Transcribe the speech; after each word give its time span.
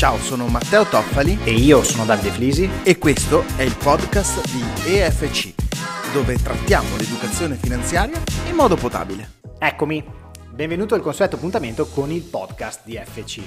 Ciao, 0.00 0.16
sono 0.16 0.46
Matteo 0.46 0.86
Toffali 0.86 1.38
E 1.44 1.52
io 1.52 1.82
sono 1.82 2.06
Davide 2.06 2.30
Flisi. 2.30 2.66
e 2.84 2.96
questo 2.96 3.44
è 3.56 3.60
il 3.60 3.76
podcast 3.76 4.50
di 4.50 4.94
EFC, 4.94 5.52
dove 6.14 6.36
trattiamo 6.36 6.96
l'educazione 6.96 7.56
finanziaria 7.56 8.18
in 8.48 8.54
modo 8.54 8.76
potabile. 8.76 9.40
Eccomi, 9.58 10.02
benvenuto 10.52 10.94
al 10.94 11.02
consueto 11.02 11.36
appuntamento 11.36 11.86
con 11.86 12.10
il 12.10 12.22
podcast 12.22 12.80
di 12.84 12.94
FC. 12.96 13.42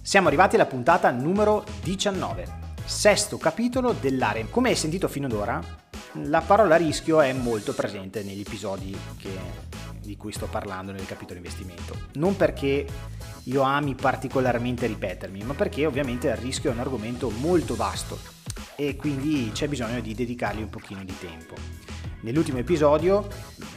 Siamo 0.00 0.28
arrivati 0.28 0.54
alla 0.54 0.64
puntata 0.64 1.10
numero 1.10 1.62
19, 1.82 2.46
sesto 2.86 3.36
capitolo 3.36 3.92
dell'area. 3.92 4.46
Come 4.48 4.70
hai 4.70 4.76
sentito 4.76 5.08
fino 5.08 5.26
ad 5.26 5.32
ora, 5.32 5.62
la 6.22 6.40
parola 6.40 6.76
rischio 6.76 7.20
è 7.20 7.34
molto 7.34 7.74
presente 7.74 8.22
negli 8.22 8.40
episodi 8.40 8.96
che- 9.18 9.74
di 10.00 10.16
cui 10.16 10.32
sto 10.32 10.46
parlando 10.46 10.92
nel 10.92 11.04
capitolo 11.04 11.36
investimento. 11.36 11.98
Non 12.14 12.34
perché 12.34 12.86
io 13.46 13.62
ami 13.62 13.94
particolarmente 13.94 14.86
ripetermi, 14.86 15.42
ma 15.44 15.54
perché 15.54 15.86
ovviamente 15.86 16.28
il 16.28 16.36
rischio 16.36 16.70
è 16.70 16.74
un 16.74 16.80
argomento 16.80 17.30
molto 17.30 17.74
vasto 17.76 18.18
e 18.74 18.96
quindi 18.96 19.50
c'è 19.52 19.68
bisogno 19.68 20.00
di 20.00 20.14
dedicargli 20.14 20.62
un 20.62 20.70
pochino 20.70 21.04
di 21.04 21.16
tempo. 21.18 21.54
Nell'ultimo 22.20 22.58
episodio, 22.58 23.28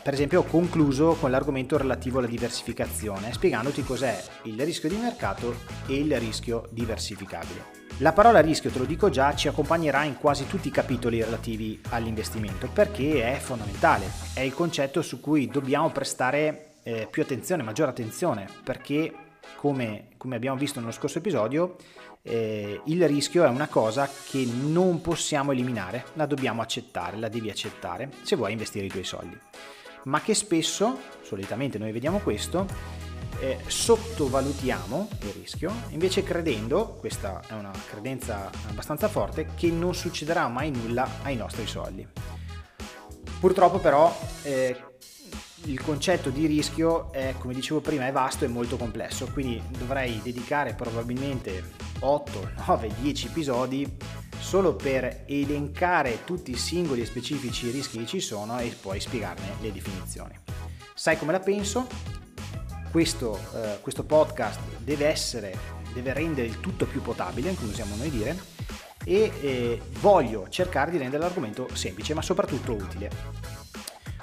per 0.01 0.13
esempio, 0.13 0.39
ho 0.39 0.43
concluso 0.43 1.15
con 1.19 1.29
l'argomento 1.29 1.77
relativo 1.77 2.17
alla 2.17 2.27
diversificazione, 2.27 3.31
spiegandoti 3.31 3.83
cos'è 3.83 4.23
il 4.43 4.59
rischio 4.63 4.89
di 4.89 4.95
mercato 4.95 5.55
e 5.85 5.95
il 5.99 6.17
rischio 6.17 6.67
diversificabile. 6.71 7.77
La 7.99 8.13
parola 8.13 8.39
rischio, 8.39 8.71
te 8.71 8.79
lo 8.79 8.85
dico 8.85 9.09
già, 9.09 9.35
ci 9.35 9.49
accompagnerà 9.49 10.03
in 10.03 10.15
quasi 10.17 10.47
tutti 10.47 10.69
i 10.69 10.71
capitoli 10.71 11.21
relativi 11.21 11.79
all'investimento 11.89 12.69
perché 12.73 13.35
è 13.35 13.37
fondamentale, 13.37 14.09
è 14.33 14.39
il 14.39 14.53
concetto 14.53 15.01
su 15.01 15.19
cui 15.19 15.47
dobbiamo 15.47 15.91
prestare 15.91 16.71
eh, 16.83 17.07
più 17.11 17.21
attenzione, 17.21 17.61
maggiore 17.61 17.91
attenzione, 17.91 18.47
perché 18.63 19.13
come, 19.55 20.09
come 20.17 20.35
abbiamo 20.35 20.57
visto 20.57 20.79
nello 20.79 20.91
scorso 20.91 21.17
episodio, 21.17 21.75
eh, 22.21 22.81
il 22.85 23.07
rischio 23.07 23.43
è 23.43 23.47
una 23.47 23.67
cosa 23.67 24.09
che 24.29 24.45
non 24.45 25.01
possiamo 25.01 25.51
eliminare, 25.51 26.05
la 26.13 26.25
dobbiamo 26.25 26.61
accettare, 26.61 27.17
la 27.17 27.29
devi 27.29 27.49
accettare 27.49 28.11
se 28.21 28.35
vuoi 28.35 28.51
investire 28.51 28.85
i 28.85 28.89
tuoi 28.89 29.03
soldi. 29.03 29.37
Ma 30.03 30.21
che 30.21 30.33
spesso, 30.33 30.97
solitamente 31.21 31.77
noi 31.77 31.91
vediamo 31.91 32.19
questo, 32.19 32.65
eh, 33.39 33.57
sottovalutiamo 33.65 35.07
il 35.21 35.29
rischio, 35.31 35.71
invece 35.89 36.23
credendo, 36.23 36.97
questa 36.99 37.41
è 37.47 37.53
una 37.53 37.71
credenza 37.89 38.49
abbastanza 38.67 39.07
forte, 39.07 39.49
che 39.55 39.69
non 39.69 39.93
succederà 39.93 40.47
mai 40.47 40.71
nulla 40.71 41.07
ai 41.23 41.35
nostri 41.35 41.65
soldi. 41.67 42.05
Purtroppo 43.39 43.79
però 43.79 44.13
eh, 44.43 44.75
il 45.69 45.81
concetto 45.81 46.31
di 46.31 46.47
rischio 46.47 47.11
è, 47.11 47.35
come 47.37 47.53
dicevo 47.53 47.79
prima, 47.79 48.07
è 48.07 48.11
vasto 48.11 48.43
e 48.43 48.47
molto 48.47 48.75
complesso, 48.75 49.29
quindi 49.31 49.61
dovrei 49.77 50.19
dedicare 50.23 50.73
probabilmente 50.73 51.63
8, 51.99 52.51
9, 52.65 52.91
10 52.99 53.27
episodi 53.27 53.97
solo 54.39 54.75
per 54.75 55.25
elencare 55.27 56.23
tutti 56.23 56.51
i 56.51 56.57
singoli 56.57 57.01
e 57.01 57.05
specifici 57.05 57.69
rischi 57.69 57.99
che 57.99 58.07
ci 58.07 58.19
sono 58.19 58.57
e 58.59 58.75
poi 58.81 58.99
spiegarne 58.99 59.55
le 59.61 59.71
definizioni. 59.71 60.37
Sai 60.95 61.17
come 61.17 61.33
la 61.33 61.39
penso? 61.39 61.87
Questo, 62.89 63.39
eh, 63.53 63.77
questo 63.81 64.03
podcast 64.03 64.59
deve 64.79 65.05
essere, 65.05 65.55
deve 65.93 66.13
rendere 66.13 66.47
il 66.47 66.59
tutto 66.59 66.85
più 66.85 67.01
potabile, 67.01 67.53
come 67.53 67.69
usiamo 67.69 67.95
noi 67.95 68.09
dire, 68.09 68.35
e 69.05 69.31
eh, 69.41 69.81
voglio 69.99 70.49
cercare 70.49 70.89
di 70.89 70.97
rendere 70.97 71.21
l'argomento 71.21 71.67
semplice 71.73 72.15
ma 72.15 72.23
soprattutto 72.23 72.73
utile. 72.73 73.58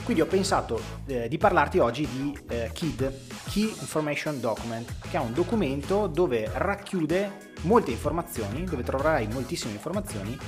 Quindi 0.07 0.23
ho 0.23 0.27
pensato 0.27 0.81
eh, 1.07 1.27
di 1.27 1.37
parlarti 1.37 1.81
oggi 1.81 2.07
di 2.07 2.39
eh, 2.51 2.71
KID, 2.73 3.13
Key 3.51 3.65
Information 3.81 4.39
Document, 4.39 5.01
che 5.11 5.17
è 5.17 5.21
un 5.21 5.33
documento 5.33 6.07
dove 6.07 6.49
racchiude 6.55 7.55
molte 7.63 7.91
informazioni, 7.91 8.63
dove 8.63 8.85
troverai 8.85 9.27
moltissime 9.27 9.73
informazioni 9.73 10.39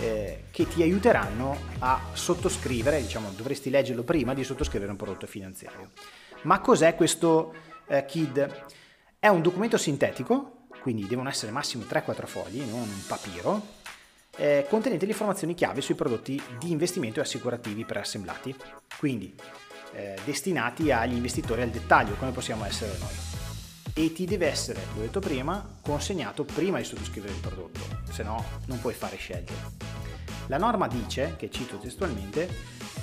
eh, 0.00 0.46
che 0.50 0.66
ti 0.66 0.82
aiuteranno 0.82 1.56
a 1.78 2.00
sottoscrivere, 2.12 3.00
diciamo 3.00 3.30
dovresti 3.36 3.70
leggerlo 3.70 4.02
prima 4.02 4.34
di 4.34 4.42
sottoscrivere 4.42 4.90
un 4.90 4.96
prodotto 4.96 5.28
finanziario. 5.28 5.92
Ma 6.42 6.58
cos'è 6.58 6.96
questo 6.96 7.54
eh, 7.86 8.04
KID? 8.04 8.64
È 9.20 9.28
un 9.28 9.42
documento 9.42 9.78
sintetico, 9.78 10.66
quindi 10.82 11.06
devono 11.06 11.28
essere 11.28 11.52
massimo 11.52 11.84
3-4 11.84 12.26
fogli, 12.26 12.62
non 12.62 12.80
un 12.80 13.06
papiro, 13.06 13.62
eh, 14.36 14.66
contenente 14.68 15.04
le 15.04 15.12
informazioni 15.12 15.54
chiave 15.54 15.80
sui 15.80 15.94
prodotti 15.94 16.40
di 16.58 16.70
investimento 16.70 17.20
e 17.20 17.22
assicurativi 17.22 17.84
preassemblati, 17.84 18.54
quindi 18.98 19.34
eh, 19.92 20.16
destinati 20.24 20.90
agli 20.90 21.14
investitori 21.14 21.62
al 21.62 21.70
dettaglio, 21.70 22.14
come 22.14 22.32
possiamo 22.32 22.64
essere 22.64 22.96
noi. 22.98 23.32
E 23.96 24.12
ti 24.12 24.24
deve 24.24 24.48
essere, 24.48 24.80
l'ho 24.94 25.02
detto 25.02 25.20
prima, 25.20 25.78
consegnato 25.80 26.44
prima 26.44 26.78
di 26.78 26.84
sottoscrivere 26.84 27.32
il 27.32 27.40
prodotto, 27.40 27.80
se 28.10 28.24
no 28.24 28.44
non 28.66 28.80
puoi 28.80 28.94
fare 28.94 29.16
scelte. 29.16 29.52
La 30.48 30.58
norma 30.58 30.88
dice, 30.88 31.34
che 31.38 31.48
cito 31.50 31.78
testualmente, 31.78 32.48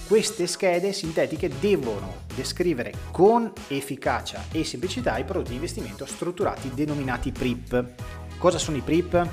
queste 0.08 0.46
schede 0.46 0.92
sintetiche 0.92 1.50
devono 1.60 2.26
descrivere 2.36 2.94
con 3.12 3.52
efficacia 3.70 4.44
e 4.52 4.66
semplicità 4.66 5.18
i 5.18 5.24
prodotti 5.24 5.52
di 5.52 5.56
investimento 5.56 6.06
strutturati 6.06 6.70
denominati 6.74 7.32
PRIP. 7.32 7.86
Cosa 8.38 8.58
sono 8.58 8.76
i 8.76 8.82
PRIP? 8.82 9.28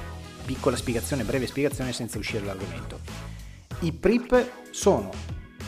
Piccola 0.48 0.76
spiegazione, 0.76 1.24
breve 1.24 1.46
spiegazione 1.46 1.92
senza 1.92 2.16
uscire 2.16 2.40
dall'argomento. 2.40 3.00
I 3.80 3.92
PRIP 3.92 4.70
sono 4.70 5.10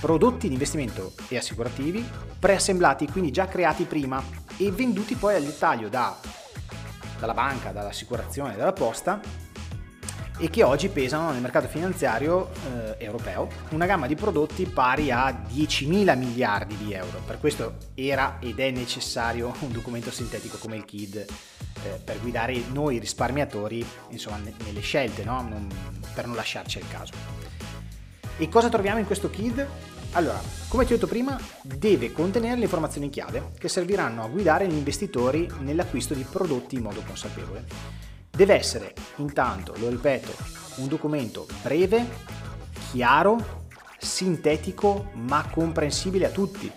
prodotti 0.00 0.46
di 0.46 0.54
investimento 0.54 1.12
e 1.28 1.36
assicurativi 1.36 2.02
preassemblati, 2.38 3.06
quindi 3.06 3.30
già 3.30 3.46
creati 3.46 3.84
prima 3.84 4.24
e 4.56 4.70
venduti 4.72 5.16
poi 5.16 5.34
al 5.34 5.42
dettaglio 5.42 5.91
da, 5.91 6.18
dalla 7.18 7.34
banca, 7.34 7.72
dall'assicurazione, 7.72 8.56
dalla 8.56 8.72
posta 8.72 9.20
e 10.40 10.48
che 10.48 10.62
oggi 10.62 10.88
pesano 10.88 11.32
nel 11.32 11.42
mercato 11.42 11.68
finanziario 11.68 12.48
eh, 12.48 13.04
europeo 13.04 13.46
una 13.70 13.84
gamma 13.84 14.06
di 14.06 14.14
prodotti 14.14 14.64
pari 14.64 15.10
a 15.10 15.28
10.000 15.28 16.16
miliardi 16.16 16.76
di 16.78 16.94
euro. 16.94 17.20
Per 17.26 17.38
questo 17.38 17.74
era 17.94 18.38
ed 18.40 18.58
è 18.58 18.70
necessario 18.70 19.54
un 19.60 19.70
documento 19.70 20.10
sintetico 20.10 20.56
come 20.56 20.76
il 20.76 20.86
KID 20.86 21.16
eh, 21.84 22.00
per 22.02 22.18
guidare 22.20 22.58
noi 22.72 22.98
risparmiatori 22.98 23.84
insomma, 24.08 24.38
ne- 24.38 24.54
nelle 24.64 24.80
scelte, 24.80 25.24
no? 25.24 25.42
Non- 25.42 25.68
per 26.14 26.26
non 26.26 26.36
lasciarci 26.36 26.78
al 26.78 26.88
caso. 26.88 27.12
E 28.38 28.48
cosa 28.48 28.70
troviamo 28.70 28.98
in 28.98 29.04
questo 29.04 29.28
KID? 29.28 29.66
Allora, 30.12 30.40
come 30.68 30.86
ti 30.86 30.92
ho 30.92 30.96
detto 30.96 31.06
prima, 31.06 31.38
deve 31.62 32.12
contenere 32.12 32.56
le 32.56 32.64
informazioni 32.64 33.10
chiave 33.10 33.50
che 33.58 33.68
serviranno 33.68 34.24
a 34.24 34.28
guidare 34.28 34.66
gli 34.66 34.74
investitori 34.74 35.48
nell'acquisto 35.60 36.14
di 36.14 36.26
prodotti 36.28 36.76
in 36.76 36.82
modo 36.82 37.02
consapevole. 37.06 38.09
Deve 38.40 38.54
essere, 38.54 38.94
intanto, 39.16 39.74
lo 39.76 39.90
ripeto, 39.90 40.32
un 40.76 40.88
documento 40.88 41.46
breve, 41.62 42.06
chiaro, 42.90 43.66
sintetico 43.98 45.10
ma 45.16 45.46
comprensibile 45.50 46.24
a 46.24 46.30
tutti. 46.30 46.72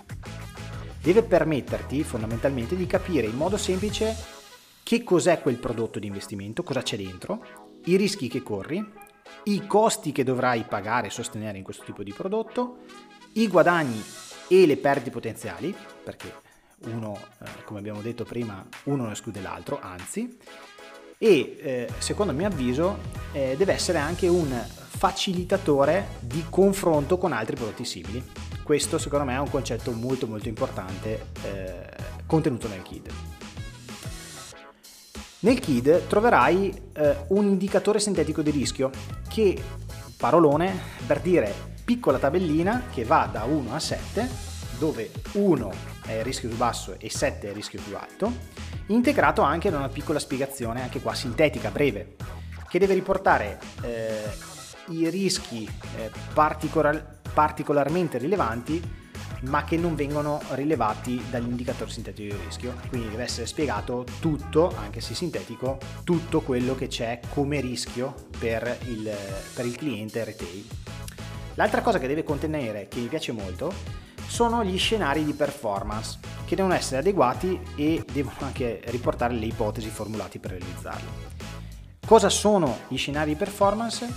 Deve 1.02 1.24
permetterti 1.24 2.04
fondamentalmente 2.04 2.76
di 2.76 2.86
capire 2.86 3.28
in 3.28 3.38
modo 3.38 3.56
semplice 3.56 4.14
che 4.84 5.04
cos'è 5.04 5.40
quel 5.40 5.56
prodotto 5.56 6.00
di 6.00 6.08
investimento, 6.08 6.64
cosa 6.64 6.82
c'è 6.82 6.98
dentro, 6.98 7.42
i 7.86 7.96
rischi 7.96 8.28
che 8.28 8.44
corri, 8.44 8.86
i 9.44 9.66
costi 9.66 10.12
che 10.12 10.26
dovrai 10.26 10.66
pagare 10.66 11.08
e 11.08 11.12
sostenere 11.12 11.58
in 11.58 11.64
questo 11.64 11.86
tipo 11.86 12.04
di 12.04 12.12
prodotto, 12.12 12.80
i 13.36 13.48
guadagni 13.48 14.04
e 14.50 14.66
le 14.66 14.76
perdite 14.76 15.12
potenziali, 15.12 15.74
perché 16.04 16.42
uno, 16.88 17.18
eh, 17.42 17.64
come 17.64 17.80
abbiamo 17.80 18.02
detto 18.02 18.26
prima, 18.26 18.68
uno 18.84 19.04
non 19.04 19.12
esclude 19.14 19.40
l'altro, 19.40 19.80
anzi, 19.82 20.38
e 21.24 21.56
eh, 21.62 21.88
secondo 22.00 22.34
il 22.34 22.38
mio 22.38 22.48
avviso 22.48 22.98
eh, 23.32 23.56
deve 23.58 23.72
essere 23.72 23.98
anche 23.98 24.28
un 24.28 24.62
facilitatore 24.76 26.18
di 26.20 26.44
confronto 26.50 27.18
con 27.18 27.32
altri 27.32 27.56
prodotti 27.56 27.86
simili. 27.86 28.22
Questo 28.62 28.98
secondo 28.98 29.24
me 29.24 29.36
è 29.36 29.40
un 29.40 29.50
concetto 29.50 29.94
molto 29.94 30.28
molto 30.28 30.50
importante 30.50 31.28
eh, 31.44 31.86
contenuto 32.26 32.68
nel 32.68 32.82
KID. 32.82 33.10
Nel 35.40 35.60
KID 35.60 36.08
troverai 36.08 36.74
eh, 36.92 37.16
un 37.30 37.46
indicatore 37.46 38.02
sintetico 38.02 38.42
di 38.42 38.52
rischio 38.52 38.90
che, 39.30 39.58
parolone, 40.18 40.78
per 41.08 41.22
dire 41.22 41.54
piccola 41.86 42.20
tabellina 42.20 42.88
che 42.94 43.06
va 43.06 43.30
da 43.32 43.46
1 43.46 43.74
a 43.74 43.80
7, 43.80 44.30
dove 44.78 45.10
1 45.34 45.72
è 46.06 46.14
il 46.16 46.24
rischio 46.26 46.50
più 46.50 46.58
basso 46.58 46.96
e 47.00 47.10
7 47.10 47.48
è 47.48 47.50
il 47.50 47.56
rischio 47.56 47.80
più 47.82 47.96
alto, 47.96 48.32
integrato 48.94 49.42
anche 49.42 49.70
da 49.70 49.78
una 49.78 49.90
piccola 49.90 50.20
spiegazione, 50.20 50.82
anche 50.82 51.02
qua 51.02 51.14
sintetica, 51.14 51.70
breve, 51.70 52.16
che 52.70 52.80
deve 52.80 52.94
riportare 52.94 53.60
eh, 53.82 54.24
i 54.90 55.10
rischi 55.10 55.68
eh, 55.98 56.12
particolar- 56.34 57.20
particolarmente 57.34 58.18
rilevanti 58.18 59.02
ma 59.44 59.66
che 59.66 59.76
non 59.76 59.96
vengono 59.96 60.42
rilevati 60.52 61.22
dall'indicatore 61.30 61.92
sintetico 61.92 62.36
di 62.36 62.44
rischio. 62.46 62.76
Quindi 62.88 63.10
deve 63.10 63.24
essere 63.24 63.46
spiegato 63.46 64.06
tutto, 64.20 64.74
anche 64.78 65.02
se 65.02 65.16
sintetico, 65.16 65.80
tutto 66.04 66.42
quello 66.42 66.76
che 66.76 66.88
c'è 66.88 67.20
come 67.30 67.60
rischio 67.60 68.16
per 68.40 68.78
il, 68.86 69.12
per 69.54 69.66
il 69.66 69.76
cliente 69.76 70.24
retail. 70.24 70.66
L'altra 71.56 71.82
cosa 71.82 72.00
che 72.00 72.08
deve 72.08 72.24
contenere, 72.24 72.88
che 72.88 73.00
mi 73.00 73.08
piace 73.08 73.32
molto, 73.32 74.02
sono 74.34 74.64
gli 74.64 74.80
scenari 74.80 75.24
di 75.24 75.34
performance, 75.34 76.18
che 76.46 76.56
devono 76.56 76.74
essere 76.74 77.02
adeguati 77.02 77.62
e 77.76 78.04
devono 78.12 78.36
anche 78.40 78.82
riportare 78.86 79.36
le 79.36 79.46
ipotesi 79.46 79.90
formulate 79.90 80.40
per 80.40 80.50
realizzarli. 80.50 81.08
Cosa 82.04 82.30
sono 82.30 82.80
gli 82.88 82.98
scenari 82.98 83.34
di 83.34 83.38
performance? 83.38 84.12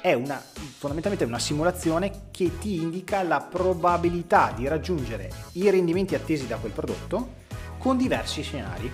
È 0.00 0.12
una, 0.12 0.42
fondamentalmente 0.42 1.24
una 1.24 1.38
simulazione 1.38 2.30
che 2.32 2.58
ti 2.58 2.82
indica 2.82 3.22
la 3.22 3.38
probabilità 3.38 4.52
di 4.56 4.66
raggiungere 4.66 5.30
i 5.52 5.70
rendimenti 5.70 6.16
attesi 6.16 6.48
da 6.48 6.56
quel 6.56 6.72
prodotto 6.72 7.34
con 7.78 7.96
diversi 7.96 8.42
scenari. 8.42 8.90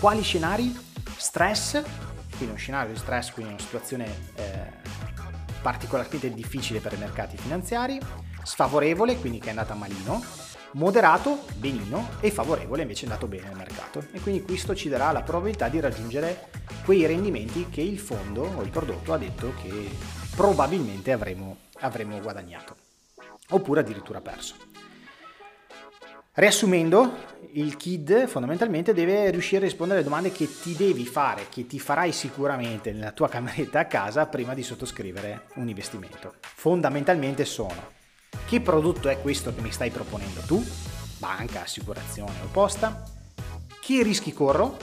Quali 0.00 0.22
scenari? 0.22 0.76
Stress, 1.18 1.70
quindi 2.30 2.46
uno 2.46 2.56
scenario 2.56 2.94
di 2.94 2.98
stress, 2.98 3.30
quindi 3.30 3.52
una 3.52 3.62
situazione 3.62 4.06
eh, 4.34 4.72
particolarmente 5.62 6.34
difficile 6.34 6.80
per 6.80 6.94
i 6.94 6.96
mercati 6.96 7.36
finanziari, 7.36 8.00
sfavorevole, 8.42 9.16
quindi 9.18 9.38
che 9.38 9.46
è 9.46 9.50
andata 9.50 9.74
malino, 9.74 10.22
moderato, 10.72 11.44
benino 11.56 12.10
e 12.20 12.30
favorevole 12.30 12.82
invece 12.82 13.02
è 13.02 13.08
andato 13.08 13.26
bene 13.26 13.48
nel 13.48 13.56
mercato. 13.56 14.04
E 14.12 14.20
quindi 14.20 14.42
questo 14.42 14.74
ci 14.74 14.88
darà 14.88 15.10
la 15.12 15.22
probabilità 15.22 15.68
di 15.68 15.80
raggiungere 15.80 16.50
quei 16.84 17.06
rendimenti 17.06 17.68
che 17.68 17.80
il 17.80 17.98
fondo 17.98 18.42
o 18.42 18.62
il 18.62 18.70
prodotto 18.70 19.12
ha 19.12 19.18
detto 19.18 19.52
che 19.62 19.90
probabilmente 20.34 21.12
avremo, 21.12 21.58
avremo 21.80 22.20
guadagnato 22.20 22.76
oppure 23.50 23.80
addirittura 23.80 24.20
perso. 24.20 24.54
Riassumendo, 26.32 27.28
il 27.52 27.76
KID 27.76 28.26
fondamentalmente 28.26 28.94
deve 28.94 29.30
riuscire 29.30 29.62
a 29.62 29.64
rispondere 29.64 29.98
alle 29.98 30.08
domande 30.08 30.30
che 30.30 30.48
ti 30.62 30.74
devi 30.76 31.04
fare, 31.04 31.48
che 31.50 31.66
ti 31.66 31.80
farai 31.80 32.12
sicuramente 32.12 32.92
nella 32.92 33.10
tua 33.10 33.28
cameretta 33.28 33.80
a 33.80 33.86
casa 33.86 34.26
prima 34.26 34.54
di 34.54 34.62
sottoscrivere 34.62 35.46
un 35.54 35.68
investimento. 35.68 36.34
Fondamentalmente 36.40 37.44
sono 37.44 37.98
che 38.50 38.60
prodotto 38.60 39.08
è 39.08 39.20
questo 39.20 39.54
che 39.54 39.60
mi 39.60 39.70
stai 39.70 39.90
proponendo 39.90 40.40
tu? 40.40 40.60
Banca, 41.18 41.62
assicurazione 41.62 42.34
o 42.42 42.48
posta? 42.50 43.04
Che 43.80 44.02
rischi 44.02 44.32
corro? 44.32 44.76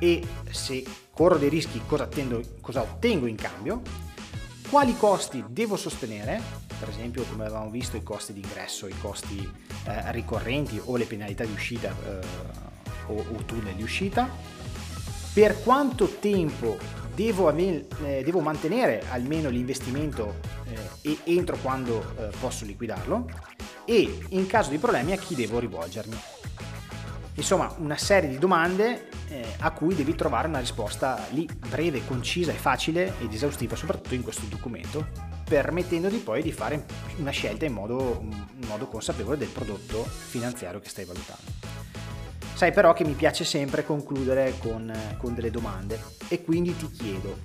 E 0.00 0.20
se 0.50 0.84
corro 1.12 1.38
dei 1.38 1.48
rischi 1.48 1.80
cosa, 1.86 2.02
attendo, 2.02 2.42
cosa 2.60 2.80
ottengo 2.80 3.26
in 3.26 3.36
cambio? 3.36 3.82
Quali 4.68 4.96
costi 4.96 5.44
devo 5.46 5.76
sostenere? 5.76 6.42
Per 6.76 6.88
esempio, 6.88 7.22
come 7.22 7.44
avevamo 7.44 7.70
visto, 7.70 7.96
i 7.96 8.02
costi 8.02 8.32
di 8.32 8.40
ingresso, 8.40 8.88
i 8.88 8.98
costi 9.00 9.48
eh, 9.84 10.10
ricorrenti 10.10 10.80
o 10.82 10.96
le 10.96 11.04
penalità 11.04 11.44
di 11.44 11.52
uscita 11.52 11.94
eh, 12.04 12.18
o, 13.06 13.14
o 13.14 13.44
tunnel 13.44 13.76
di 13.76 13.84
uscita. 13.84 14.28
Per 15.32 15.62
quanto 15.62 16.16
tempo 16.18 16.76
devo, 17.14 17.48
eh, 17.48 17.86
devo 18.24 18.40
mantenere 18.40 19.04
almeno 19.08 19.50
l'investimento 19.50 20.61
e 21.00 21.18
entro 21.24 21.56
quando 21.58 22.14
eh, 22.16 22.30
posso 22.38 22.64
liquidarlo 22.64 23.28
e 23.84 24.26
in 24.28 24.46
caso 24.46 24.70
di 24.70 24.78
problemi 24.78 25.12
a 25.12 25.16
chi 25.16 25.34
devo 25.34 25.58
rivolgermi. 25.58 26.16
Insomma, 27.34 27.74
una 27.78 27.96
serie 27.96 28.28
di 28.28 28.38
domande 28.38 29.08
eh, 29.28 29.54
a 29.60 29.70
cui 29.70 29.94
devi 29.94 30.14
trovare 30.14 30.48
una 30.48 30.58
risposta 30.58 31.26
lì 31.30 31.48
breve, 31.68 32.04
concisa 32.06 32.52
e 32.52 32.56
facile 32.56 33.14
ed 33.20 33.32
esaustiva, 33.32 33.74
soprattutto 33.74 34.14
in 34.14 34.22
questo 34.22 34.44
documento, 34.46 35.08
permettendoti 35.44 36.18
poi 36.18 36.42
di 36.42 36.52
fare 36.52 36.84
una 37.16 37.30
scelta 37.30 37.64
in 37.64 37.72
modo, 37.72 38.18
in 38.20 38.66
modo 38.66 38.86
consapevole 38.86 39.38
del 39.38 39.48
prodotto 39.48 40.04
finanziario 40.04 40.80
che 40.80 40.90
stai 40.90 41.06
valutando. 41.06 41.50
Sai 42.54 42.70
però 42.70 42.92
che 42.92 43.04
mi 43.04 43.14
piace 43.14 43.44
sempre 43.44 43.84
concludere 43.84 44.54
con, 44.58 44.92
con 45.16 45.34
delle 45.34 45.50
domande 45.50 46.00
e 46.28 46.42
quindi 46.42 46.76
ti 46.76 46.90
chiedo, 46.90 47.38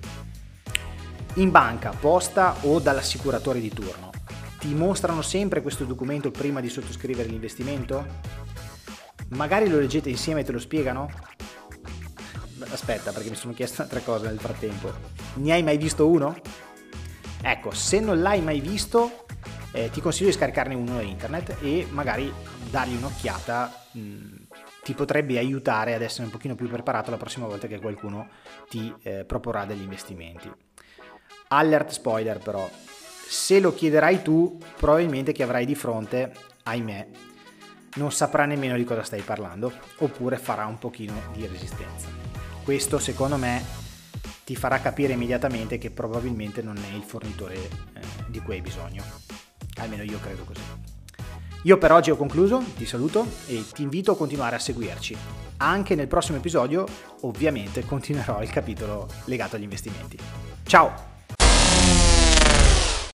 in 1.38 1.50
banca, 1.52 1.90
posta 1.90 2.56
o 2.62 2.80
dall'assicuratore 2.80 3.60
di 3.60 3.68
turno, 3.72 4.10
ti 4.58 4.74
mostrano 4.74 5.22
sempre 5.22 5.62
questo 5.62 5.84
documento 5.84 6.32
prima 6.32 6.60
di 6.60 6.68
sottoscrivere 6.68 7.28
l'investimento? 7.28 8.04
Magari 9.30 9.68
lo 9.68 9.78
leggete 9.78 10.08
insieme 10.08 10.40
e 10.40 10.44
te 10.44 10.52
lo 10.52 10.58
spiegano? 10.58 11.08
Aspetta, 12.70 13.12
perché 13.12 13.30
mi 13.30 13.36
sono 13.36 13.52
chiesto 13.52 13.82
un'altra 13.82 14.00
cosa 14.00 14.26
nel 14.26 14.40
frattempo. 14.40 14.92
Ne 15.34 15.52
hai 15.52 15.62
mai 15.62 15.78
visto 15.78 16.08
uno? 16.08 16.36
Ecco, 17.40 17.70
se 17.70 18.00
non 18.00 18.20
l'hai 18.20 18.42
mai 18.42 18.60
visto, 18.60 19.26
eh, 19.70 19.90
ti 19.90 20.00
consiglio 20.00 20.30
di 20.30 20.36
scaricarne 20.36 20.74
uno 20.74 20.96
da 20.96 21.02
internet 21.02 21.58
e 21.60 21.86
magari 21.90 22.32
dargli 22.68 22.96
un'occhiata 22.96 23.86
mh, 23.92 24.00
ti 24.82 24.92
potrebbe 24.94 25.38
aiutare 25.38 25.94
ad 25.94 26.02
essere 26.02 26.24
un 26.24 26.30
pochino 26.30 26.56
più 26.56 26.68
preparato 26.68 27.12
la 27.12 27.16
prossima 27.16 27.46
volta 27.46 27.68
che 27.68 27.78
qualcuno 27.78 28.28
ti 28.68 28.92
eh, 29.02 29.24
proporrà 29.24 29.64
degli 29.64 29.82
investimenti. 29.82 30.50
Alert 31.48 31.90
spoiler 31.90 32.38
però, 32.38 32.68
se 33.28 33.58
lo 33.58 33.72
chiederai 33.72 34.22
tu, 34.22 34.58
probabilmente 34.76 35.32
che 35.32 35.42
avrai 35.42 35.64
di 35.64 35.74
fronte, 35.74 36.32
ahimè, 36.64 37.08
non 37.94 38.12
saprà 38.12 38.44
nemmeno 38.44 38.76
di 38.76 38.84
cosa 38.84 39.02
stai 39.02 39.22
parlando, 39.22 39.72
oppure 39.98 40.36
farà 40.36 40.66
un 40.66 40.78
pochino 40.78 41.14
di 41.32 41.46
resistenza. 41.46 42.08
Questo 42.62 42.98
secondo 42.98 43.36
me 43.36 43.64
ti 44.44 44.56
farà 44.56 44.78
capire 44.80 45.14
immediatamente 45.14 45.78
che 45.78 45.90
probabilmente 45.90 46.60
non 46.60 46.76
è 46.76 46.94
il 46.94 47.02
fornitore 47.02 47.54
eh, 47.54 47.68
di 48.28 48.40
cui 48.40 48.54
hai 48.54 48.60
bisogno. 48.60 49.02
Almeno 49.78 50.02
io 50.02 50.18
credo 50.20 50.44
così. 50.44 50.60
Io 51.62 51.78
per 51.78 51.92
oggi 51.92 52.10
ho 52.10 52.16
concluso, 52.16 52.62
ti 52.76 52.86
saluto 52.86 53.26
e 53.46 53.64
ti 53.72 53.82
invito 53.82 54.12
a 54.12 54.16
continuare 54.16 54.56
a 54.56 54.60
seguirci. 54.60 55.16
Anche 55.58 55.94
nel 55.94 56.08
prossimo 56.08 56.36
episodio 56.36 56.86
ovviamente 57.22 57.84
continuerò 57.84 58.42
il 58.42 58.50
capitolo 58.50 59.08
legato 59.24 59.56
agli 59.56 59.62
investimenti. 59.62 60.18
Ciao! 60.64 61.17